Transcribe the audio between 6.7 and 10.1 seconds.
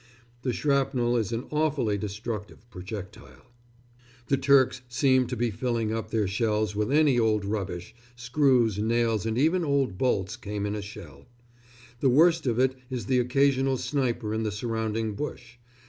with any old rubbish screws, nails, and even old